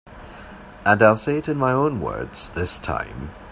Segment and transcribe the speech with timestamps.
[0.83, 3.35] And I'll say it in my own words this time.